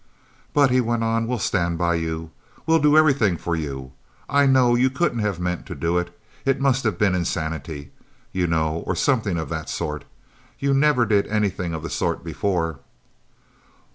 "But," 0.51 0.71
he 0.71 0.81
went 0.81 1.03
on, 1.03 1.27
"we'll 1.27 1.37
stand 1.37 1.77
by 1.77 1.93
you. 1.93 2.31
We'll 2.65 2.79
do 2.79 2.97
everything 2.97 3.37
for 3.37 3.55
you. 3.55 3.91
I 4.27 4.47
know 4.47 4.73
you 4.73 4.89
couldn't 4.89 5.19
have 5.19 5.39
meant 5.39 5.67
to 5.67 5.75
do 5.75 5.99
it, 5.99 6.19
it 6.43 6.59
must 6.59 6.83
have 6.85 6.97
been 6.97 7.13
insanity, 7.13 7.91
you 8.31 8.47
know, 8.47 8.77
or 8.87 8.95
something 8.95 9.37
of 9.37 9.49
that 9.49 9.69
sort. 9.69 10.05
You 10.57 10.73
never 10.73 11.05
did 11.05 11.27
anything 11.27 11.75
of 11.75 11.83
the 11.83 11.89
sort 11.91 12.23
before." 12.23 12.79